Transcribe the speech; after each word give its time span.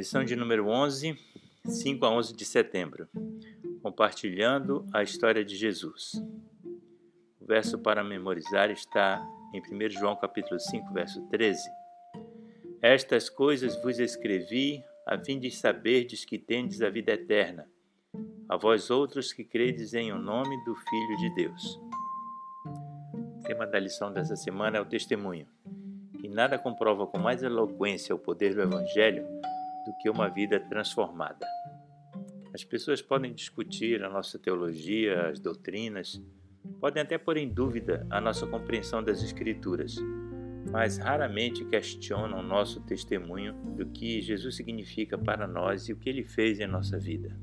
Lição 0.00 0.24
de 0.24 0.34
número 0.34 0.66
11, 0.66 1.14
5 1.62 2.06
a 2.06 2.10
11 2.10 2.34
de 2.34 2.46
setembro. 2.46 3.06
Compartilhando 3.82 4.88
a 4.94 5.02
história 5.02 5.44
de 5.44 5.54
Jesus. 5.54 6.12
O 7.38 7.44
verso 7.44 7.78
para 7.78 8.02
memorizar 8.02 8.70
está 8.70 9.22
em 9.52 9.60
1 9.60 9.90
João 9.90 10.16
capítulo 10.16 10.58
5, 10.58 10.90
verso 10.94 11.20
13. 11.28 11.68
Estas 12.80 13.28
coisas 13.28 13.76
vos 13.82 13.98
escrevi 13.98 14.82
a 15.06 15.18
fim 15.18 15.38
de 15.38 15.50
saberdes 15.50 16.24
que 16.24 16.38
tendes 16.38 16.80
a 16.80 16.88
vida 16.88 17.12
eterna, 17.12 17.68
a 18.48 18.56
vós 18.56 18.88
outros 18.88 19.34
que 19.34 19.44
credes 19.44 19.92
em 19.92 20.12
o 20.12 20.18
nome 20.18 20.56
do 20.64 20.74
Filho 20.76 21.16
de 21.18 21.34
Deus. 21.34 21.78
O 23.38 23.42
tema 23.42 23.66
da 23.66 23.78
lição 23.78 24.10
dessa 24.10 24.34
semana 24.34 24.78
é 24.78 24.80
o 24.80 24.86
testemunho. 24.86 25.46
E 26.22 26.26
nada 26.26 26.58
comprova 26.58 27.06
com 27.06 27.18
mais 27.18 27.42
eloquência 27.42 28.14
o 28.14 28.18
poder 28.18 28.54
do 28.54 28.62
Evangelho 28.62 29.26
do 29.84 29.96
que 29.98 30.10
uma 30.10 30.28
vida 30.28 30.60
transformada. 30.60 31.46
As 32.52 32.64
pessoas 32.64 33.00
podem 33.00 33.32
discutir 33.32 34.02
a 34.02 34.10
nossa 34.10 34.38
teologia, 34.38 35.28
as 35.28 35.38
doutrinas, 35.38 36.20
podem 36.80 37.02
até 37.02 37.16
pôr 37.16 37.36
em 37.36 37.48
dúvida 37.48 38.06
a 38.10 38.20
nossa 38.20 38.46
compreensão 38.46 39.02
das 39.02 39.22
Escrituras, 39.22 39.96
mas 40.70 40.98
raramente 40.98 41.64
questionam 41.64 42.42
nosso 42.42 42.80
testemunho 42.80 43.54
do 43.76 43.86
que 43.86 44.20
Jesus 44.20 44.56
significa 44.56 45.16
para 45.16 45.46
nós 45.46 45.88
e 45.88 45.92
o 45.92 45.96
que 45.96 46.08
ele 46.08 46.24
fez 46.24 46.60
em 46.60 46.66
nossa 46.66 46.98
vida. 46.98 47.38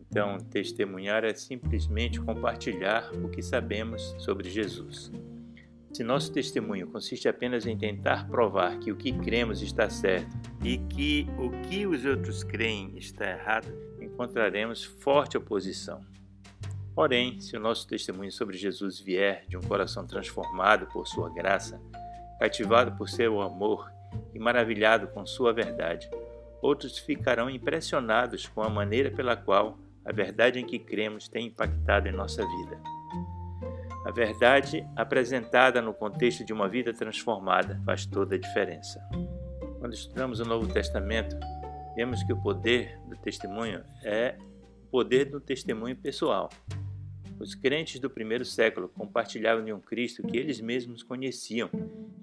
Então, 0.00 0.38
testemunhar 0.38 1.24
é 1.24 1.34
simplesmente 1.34 2.18
compartilhar 2.20 3.10
o 3.22 3.28
que 3.28 3.42
sabemos 3.42 4.14
sobre 4.18 4.48
Jesus. 4.48 5.12
Se 5.92 6.04
nosso 6.04 6.32
testemunho 6.32 6.86
consiste 6.86 7.28
apenas 7.28 7.66
em 7.66 7.76
tentar 7.76 8.28
provar 8.28 8.78
que 8.78 8.92
o 8.92 8.96
que 8.96 9.12
cremos 9.12 9.62
está 9.62 9.88
certo 9.88 10.36
e 10.62 10.78
que 10.78 11.26
o 11.38 11.50
que 11.68 11.86
os 11.86 12.04
outros 12.04 12.44
creem 12.44 12.96
está 12.96 13.28
errado, 13.30 13.68
encontraremos 14.00 14.84
forte 14.84 15.36
oposição. 15.36 16.00
Porém, 16.94 17.40
se 17.40 17.56
o 17.56 17.60
nosso 17.60 17.86
testemunho 17.86 18.30
sobre 18.30 18.56
Jesus 18.56 19.00
vier 19.00 19.44
de 19.48 19.56
um 19.56 19.60
coração 19.60 20.06
transformado 20.06 20.86
por 20.86 21.06
Sua 21.06 21.32
graça, 21.32 21.80
cativado 22.38 22.92
por 22.96 23.08
seu 23.08 23.40
amor 23.40 23.90
e 24.34 24.38
maravilhado 24.38 25.08
com 25.08 25.24
Sua 25.24 25.52
verdade, 25.52 26.08
outros 26.60 26.98
ficarão 26.98 27.48
impressionados 27.48 28.46
com 28.46 28.62
a 28.62 28.68
maneira 28.68 29.10
pela 29.10 29.36
qual 29.36 29.78
a 30.04 30.12
verdade 30.12 30.58
em 30.58 30.66
que 30.66 30.78
cremos 30.78 31.28
tem 31.28 31.46
impactado 31.46 32.08
em 32.08 32.12
nossa 32.12 32.44
vida. 32.46 32.97
A 34.08 34.10
verdade 34.10 34.88
apresentada 34.96 35.82
no 35.82 35.92
contexto 35.92 36.42
de 36.42 36.50
uma 36.50 36.66
vida 36.66 36.94
transformada 36.94 37.78
faz 37.84 38.06
toda 38.06 38.36
a 38.36 38.38
diferença. 38.38 39.06
Quando 39.78 39.92
estudamos 39.92 40.40
o 40.40 40.46
Novo 40.46 40.66
Testamento, 40.72 41.36
vemos 41.94 42.22
que 42.22 42.32
o 42.32 42.42
poder 42.42 42.98
do 43.06 43.18
testemunho 43.18 43.84
é 44.02 44.34
o 44.84 44.86
poder 44.86 45.26
do 45.26 45.42
testemunho 45.42 45.94
pessoal. 45.94 46.48
Os 47.38 47.54
crentes 47.54 48.00
do 48.00 48.08
primeiro 48.08 48.46
século 48.46 48.88
compartilhavam 48.88 49.62
de 49.62 49.74
um 49.74 49.80
Cristo 49.80 50.22
que 50.22 50.38
eles 50.38 50.58
mesmos 50.58 51.02
conheciam 51.02 51.68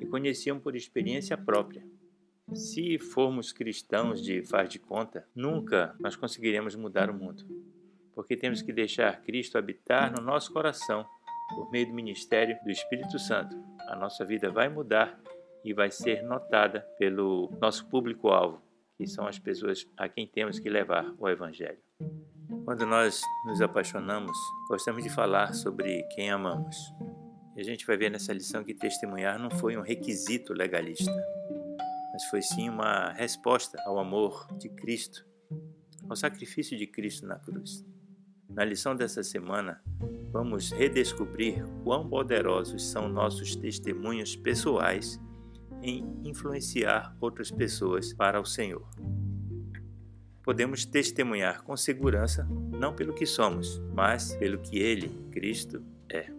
e 0.00 0.06
conheciam 0.06 0.58
por 0.58 0.74
experiência 0.74 1.36
própria. 1.36 1.86
Se 2.54 2.98
formos 2.98 3.52
cristãos 3.52 4.22
de 4.22 4.42
faz 4.42 4.70
de 4.70 4.78
conta, 4.78 5.28
nunca 5.34 5.94
nós 6.00 6.16
conseguiremos 6.16 6.74
mudar 6.76 7.10
o 7.10 7.14
mundo, 7.14 7.44
porque 8.14 8.38
temos 8.38 8.62
que 8.62 8.72
deixar 8.72 9.20
Cristo 9.20 9.58
habitar 9.58 10.10
no 10.10 10.24
nosso 10.24 10.50
coração 10.50 11.04
por 11.48 11.70
meio 11.70 11.86
do 11.86 11.94
ministério 11.94 12.58
do 12.64 12.70
Espírito 12.70 13.18
Santo. 13.18 13.56
A 13.88 13.96
nossa 13.96 14.24
vida 14.24 14.50
vai 14.50 14.68
mudar 14.68 15.18
e 15.64 15.72
vai 15.72 15.90
ser 15.90 16.22
notada 16.22 16.80
pelo 16.98 17.50
nosso 17.60 17.86
público-alvo, 17.88 18.62
que 18.96 19.06
são 19.06 19.26
as 19.26 19.38
pessoas 19.38 19.86
a 19.96 20.08
quem 20.08 20.26
temos 20.26 20.58
que 20.58 20.68
levar 20.68 21.12
o 21.18 21.28
Evangelho. 21.28 21.78
Quando 22.64 22.86
nós 22.86 23.20
nos 23.46 23.60
apaixonamos, 23.60 24.36
gostamos 24.68 25.02
de 25.02 25.10
falar 25.10 25.54
sobre 25.54 26.02
quem 26.14 26.30
amamos. 26.30 26.76
E 27.56 27.60
a 27.60 27.64
gente 27.64 27.86
vai 27.86 27.96
ver 27.96 28.10
nessa 28.10 28.32
lição 28.32 28.64
que 28.64 28.74
testemunhar 28.74 29.38
não 29.38 29.50
foi 29.50 29.76
um 29.76 29.82
requisito 29.82 30.52
legalista, 30.52 31.12
mas 32.12 32.24
foi 32.24 32.42
sim 32.42 32.68
uma 32.68 33.12
resposta 33.12 33.80
ao 33.86 33.98
amor 33.98 34.46
de 34.58 34.68
Cristo, 34.68 35.26
ao 36.08 36.16
sacrifício 36.16 36.76
de 36.76 36.86
Cristo 36.86 37.26
na 37.26 37.38
cruz. 37.38 37.84
Na 38.54 38.64
lição 38.64 38.94
dessa 38.94 39.22
semana, 39.24 39.82
vamos 40.30 40.70
redescobrir 40.70 41.64
quão 41.82 42.08
poderosos 42.08 42.86
são 42.86 43.08
nossos 43.08 43.56
testemunhos 43.56 44.36
pessoais 44.36 45.20
em 45.82 46.20
influenciar 46.22 47.16
outras 47.20 47.50
pessoas 47.50 48.12
para 48.12 48.40
o 48.40 48.44
Senhor. 48.44 48.88
Podemos 50.44 50.84
testemunhar 50.84 51.62
com 51.64 51.76
segurança 51.76 52.46
não 52.70 52.94
pelo 52.94 53.12
que 53.12 53.26
somos, 53.26 53.82
mas 53.92 54.36
pelo 54.36 54.58
que 54.58 54.78
Ele, 54.78 55.08
Cristo, 55.32 55.82
é. 56.08 56.30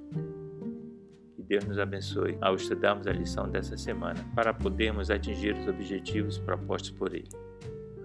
Que 1.35 1.43
Deus 1.43 1.65
nos 1.65 1.77
abençoe 1.77 2.37
ao 2.39 2.55
estudarmos 2.55 3.07
a 3.07 3.11
lição 3.11 3.49
dessa 3.49 3.75
semana 3.75 4.23
para 4.33 4.53
podermos 4.53 5.09
atingir 5.09 5.53
os 5.55 5.67
objetivos 5.67 6.37
propostos 6.37 6.91
por 6.91 7.13
Ele. 7.13 7.29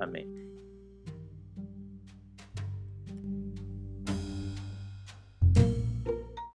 Amém. 0.00 0.49